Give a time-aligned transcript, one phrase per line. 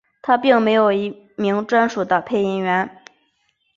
[0.23, 3.03] 它并没有一名专属的配音员。